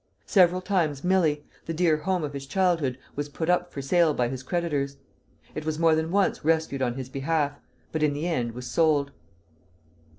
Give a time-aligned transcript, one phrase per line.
[0.25, 4.29] Several times Milly, the dear home of his childhood, was put up for sale by
[4.29, 4.97] his creditors.
[5.53, 7.59] It was more than once rescued on his behalf,
[7.91, 9.11] but in the end was sold.